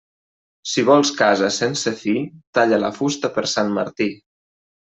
Si 0.71 0.85
vols 0.87 1.11
casa 1.19 1.51
sense 1.59 1.93
fi, 2.01 2.15
talla 2.59 2.81
la 2.87 2.93
fusta 2.99 3.33
per 3.37 3.47
Sant 3.55 3.73
Martí. 3.81 4.13